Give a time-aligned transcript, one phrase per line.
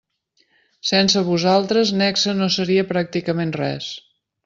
[0.91, 3.97] Sense vosaltres Nexe no seria pràcticament res.